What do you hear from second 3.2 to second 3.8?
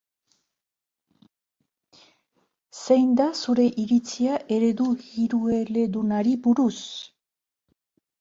zure